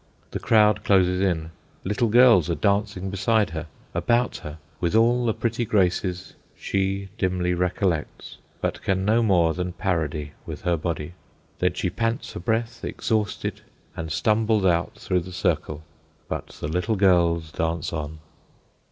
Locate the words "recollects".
7.53-8.39